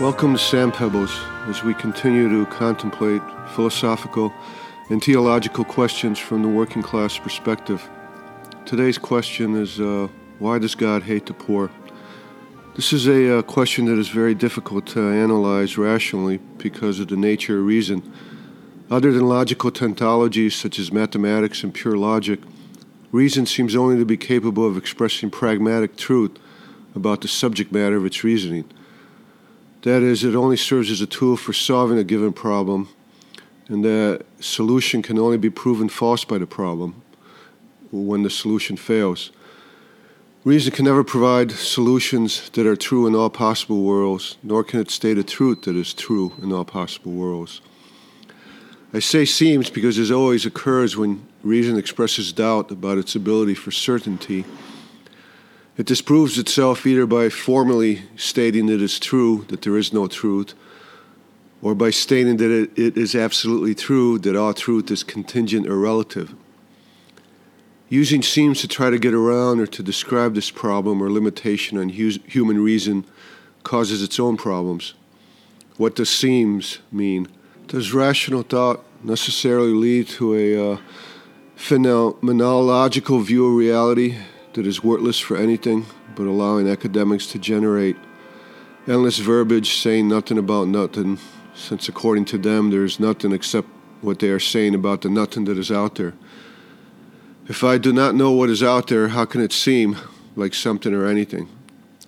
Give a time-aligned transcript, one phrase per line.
[0.00, 1.10] Welcome to Sand Pebbles
[1.48, 3.20] as we continue to contemplate
[3.56, 4.32] philosophical
[4.90, 7.90] and theological questions from the working class perspective.
[8.64, 10.06] Today's question is uh,
[10.38, 11.72] Why does God hate the poor?
[12.76, 17.16] This is a uh, question that is very difficult to analyze rationally because of the
[17.16, 18.08] nature of reason.
[18.92, 22.38] Other than logical tautologies such as mathematics and pure logic,
[23.10, 26.38] reason seems only to be capable of expressing pragmatic truth
[26.94, 28.64] about the subject matter of its reasoning.
[29.82, 32.88] That is, it only serves as a tool for solving a given problem,
[33.68, 37.02] and the solution can only be proven false by the problem
[37.92, 39.30] when the solution fails.
[40.44, 44.90] Reason can never provide solutions that are true in all possible worlds, nor can it
[44.90, 47.60] state a truth that is true in all possible worlds.
[48.92, 53.70] I say seems because this always occurs when reason expresses doubt about its ability for
[53.70, 54.44] certainty
[55.78, 60.54] it disproves itself either by formally stating that it's true, that there is no truth,
[61.62, 65.78] or by stating that it, it is absolutely true, that all truth is contingent or
[65.78, 66.34] relative.
[67.88, 71.90] Using seems to try to get around or to describe this problem or limitation on
[71.90, 73.04] hu- human reason
[73.62, 74.94] causes its own problems.
[75.76, 77.28] What does seems mean?
[77.68, 80.78] Does rational thought necessarily lead to a uh,
[81.56, 84.16] phenomenological view of reality
[84.58, 87.96] that is worthless for anything but allowing academics to generate
[88.88, 91.16] endless verbiage saying nothing about nothing,
[91.54, 93.68] since according to them there is nothing except
[94.00, 96.12] what they are saying about the nothing that is out there.
[97.46, 99.96] If I do not know what is out there, how can it seem
[100.34, 101.48] like something or anything?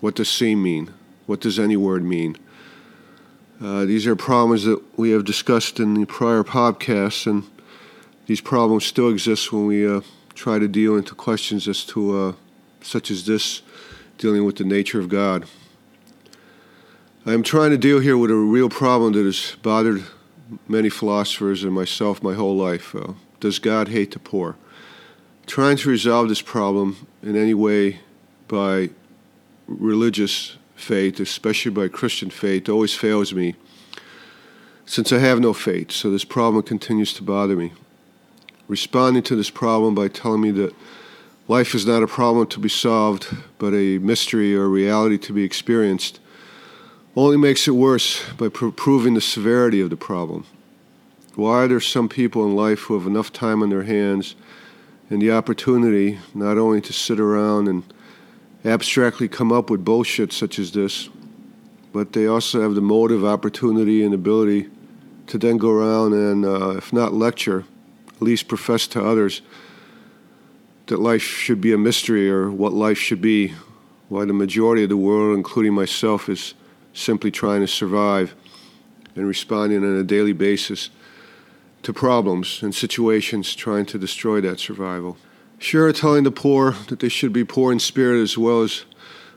[0.00, 0.92] What does seem mean?
[1.26, 2.36] What does any word mean?
[3.62, 7.44] Uh, these are problems that we have discussed in the prior podcasts, and
[8.26, 10.00] these problems still exist when we uh,
[10.34, 12.32] try to deal into questions as to uh,
[12.80, 13.62] such as this,
[14.18, 15.46] dealing with the nature of God.
[17.24, 20.04] I am trying to deal here with a real problem that has bothered
[20.68, 22.94] many philosophers and myself my whole life.
[22.94, 24.56] Uh, does God hate the poor?
[25.46, 28.00] Trying to resolve this problem in any way
[28.48, 28.90] by
[29.66, 33.54] religious faith, especially by Christian faith, always fails me
[34.84, 37.72] since I have no faith, so this problem continues to bother me
[38.68, 40.74] responding to this problem by telling me that
[41.48, 43.28] life is not a problem to be solved,
[43.58, 46.20] but a mystery or reality to be experienced,
[47.14, 50.46] only makes it worse by proving the severity of the problem.
[51.34, 54.34] Why are there some people in life who have enough time on their hands
[55.10, 57.82] and the opportunity not only to sit around and
[58.64, 61.08] abstractly come up with bullshit such as this,
[61.92, 64.68] but they also have the motive, opportunity, and ability
[65.26, 67.64] to then go around and, uh, if not lecture,
[68.22, 69.42] at least profess to others
[70.86, 73.52] that life should be a mystery or what life should be,
[74.08, 76.54] why the majority of the world, including myself, is
[76.92, 78.36] simply trying to survive
[79.16, 80.90] and responding on a daily basis
[81.82, 85.16] to problems and situations trying to destroy that survival.
[85.58, 88.84] Sure, telling the poor that they should be poor in spirit as well as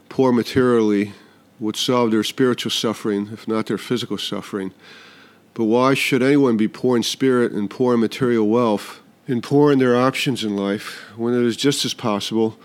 [0.09, 1.13] poor materially
[1.59, 4.71] would solve their spiritual suffering, if not their physical suffering.
[5.55, 9.71] But why should anyone be poor in spirit and poor in material wealth and poor
[9.71, 12.57] in their options in life when it is just as possible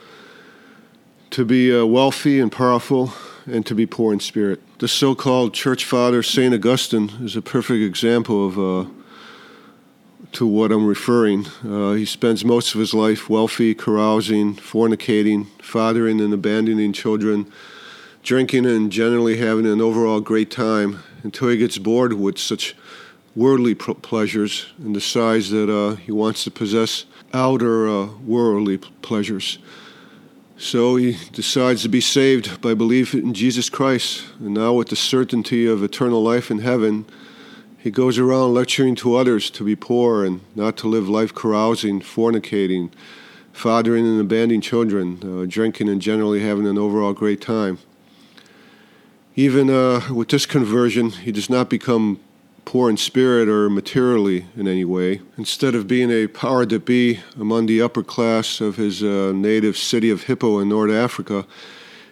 [1.31, 3.15] to be uh, wealthy and powerful
[3.47, 4.61] and to be poor in spirit?
[4.81, 6.53] The so called church father, St.
[6.53, 8.59] Augustine, is a perfect example of.
[8.59, 8.91] Uh,
[10.33, 11.47] to what I'm referring.
[11.67, 17.51] Uh, he spends most of his life wealthy, carousing, fornicating, fathering and abandoning children,
[18.23, 22.77] drinking and generally having an overall great time until he gets bored with such
[23.37, 29.59] worldly pleasures and decides that uh, he wants to possess outer uh, worldly pleasures.
[30.57, 34.25] So he decides to be saved by belief in Jesus Christ.
[34.41, 37.07] And now, with the certainty of eternal life in heaven,
[37.79, 42.01] he goes around lecturing to others to be poor and not to live life carousing,
[42.01, 42.91] fornicating,
[43.55, 47.79] fathering and abandoning children, uh, drinking, and generally having an overall great time.
[49.35, 52.21] Even uh, with this conversion, he does not become
[52.65, 55.21] poor in spirit or materially in any way.
[55.37, 59.77] Instead of being a power to be among the upper class of his uh, native
[59.77, 61.47] city of Hippo in North Africa,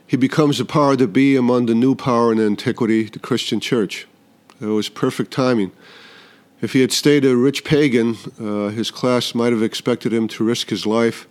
[0.07, 4.07] he becomes a power to be among the new power in antiquity, the Christian church.
[4.61, 5.71] It was perfect timing.
[6.61, 10.45] If he had stayed a rich pagan, uh, his class might have expected him to
[10.45, 11.29] risk his life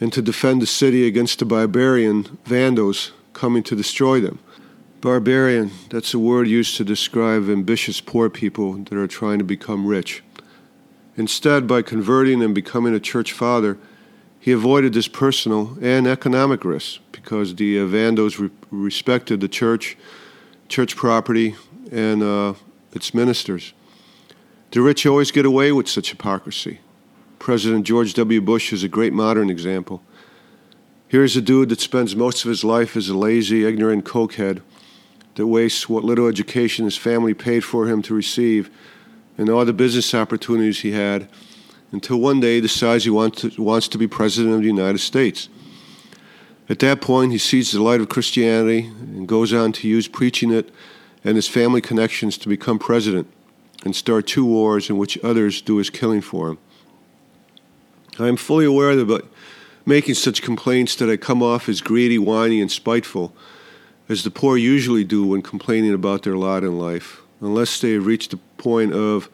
[0.00, 4.38] and to defend the city against the barbarian Vandals coming to destroy them.
[5.00, 9.86] Barbarian, that's a word used to describe ambitious poor people that are trying to become
[9.86, 10.22] rich.
[11.16, 13.78] Instead, by converting and becoming a church father,
[14.40, 19.96] he avoided this personal and economic risk because the Vandals re- respected the church
[20.68, 21.56] church property,
[21.90, 22.54] and uh,
[22.92, 23.72] its ministers.
[24.72, 26.80] The rich always get away with such hypocrisy.
[27.38, 28.40] President George W.
[28.40, 30.02] Bush is a great modern example.
[31.08, 34.62] Here's a dude that spends most of his life as a lazy, ignorant cokehead
[35.36, 38.70] that wastes what little education his family paid for him to receive
[39.38, 41.28] and all the business opportunities he had
[41.92, 44.98] until one day he decides he wants to, wants to be president of the United
[44.98, 45.48] States.
[46.68, 50.50] At that point, he sees the light of Christianity and goes on to use preaching
[50.50, 50.70] it
[51.22, 53.28] and his family connections to become president
[53.84, 56.58] and start two wars in which others do his killing for him.
[58.18, 59.20] I am fully aware that by
[59.84, 63.32] making such complaints that I come off as greedy, whiny, and spiteful,
[64.08, 68.06] as the poor usually do when complaining about their lot in life, unless they have
[68.06, 69.28] reached the point of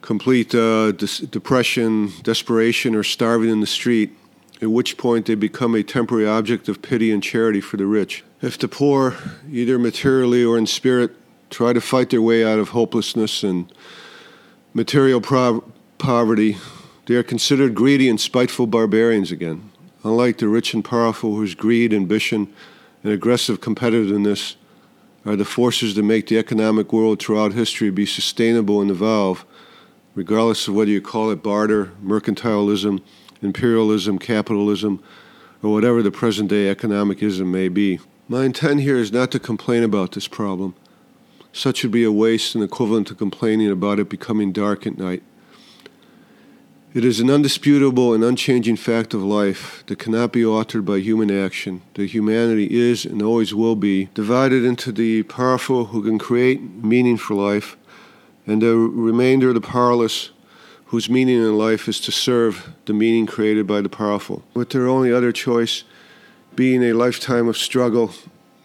[0.00, 4.16] complete uh, dis- depression, desperation, or starving in the street,
[4.62, 8.24] at which point they become a temporary object of pity and charity for the rich.
[8.42, 9.16] If the poor,
[9.50, 11.12] either materially or in spirit,
[11.50, 13.70] try to fight their way out of hopelessness and
[14.72, 15.64] material pro-
[15.98, 16.56] poverty,
[17.06, 19.70] they are considered greedy and spiteful barbarians again,
[20.04, 22.52] unlike the rich and powerful whose greed, ambition,
[23.02, 24.56] and aggressive competitiveness
[25.24, 29.44] are the forces that make the economic world throughout history be sustainable and evolve,
[30.14, 33.02] regardless of whether you call it barter, mercantilism,
[33.42, 35.02] imperialism, capitalism,
[35.62, 38.00] or whatever the present day economicism may be.
[38.28, 40.74] My intent here is not to complain about this problem.
[41.52, 45.22] Such would be a waste and equivalent to complaining about it becoming dark at night.
[46.92, 51.30] It is an undisputable and unchanging fact of life that cannot be altered by human
[51.30, 56.60] action, that humanity is and always will be divided into the powerful who can create
[56.60, 57.76] meaning for life,
[58.44, 60.30] and the remainder the powerless
[60.86, 64.88] whose meaning in life is to serve the meaning created by the powerful, with their
[64.88, 65.84] only other choice
[66.56, 68.10] being a lifetime of struggle,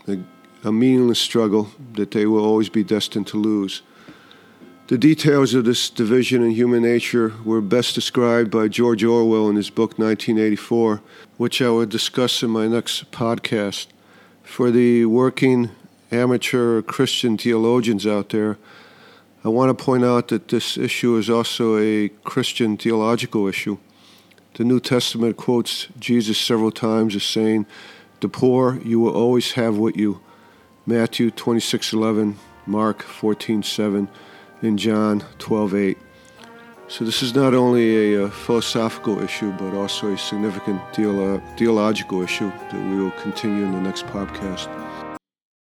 [0.07, 0.17] a,
[0.63, 3.83] a meaningless struggle that they will always be destined to lose.
[4.87, 9.55] The details of this division in human nature were best described by George Orwell in
[9.55, 11.01] his book 1984,
[11.37, 13.87] which I will discuss in my next podcast.
[14.43, 15.71] For the working
[16.11, 18.59] amateur Christian theologians out there,
[19.43, 23.79] I want to point out that this issue is also a Christian theological issue.
[24.53, 27.65] The New Testament quotes Jesus several times as saying,
[28.19, 30.19] "The poor you will always have with you."
[30.85, 32.35] Matthew 26:11,
[32.67, 34.09] Mark 14:7,
[34.61, 35.97] and John 12:8.
[36.87, 42.21] So this is not only a, a, philosophical issue, but also a significant theolo- theological
[42.21, 44.69] issue that we will continue in the next podcast.